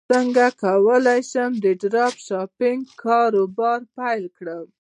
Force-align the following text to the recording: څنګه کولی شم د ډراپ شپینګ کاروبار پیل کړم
څنګه 0.11 0.45
کولی 0.63 1.21
شم 1.31 1.51
د 1.63 1.65
ډراپ 1.81 2.15
شپینګ 2.27 2.81
کاروبار 3.03 3.79
پیل 3.95 4.23
کړم 4.37 4.67